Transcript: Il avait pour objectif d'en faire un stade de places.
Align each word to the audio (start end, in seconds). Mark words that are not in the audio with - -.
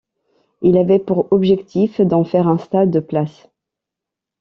Il 0.63 0.77
avait 0.77 0.97
pour 0.97 1.31
objectif 1.31 2.01
d'en 2.01 2.23
faire 2.23 2.47
un 2.47 2.57
stade 2.57 2.89
de 2.89 2.99
places. 2.99 3.47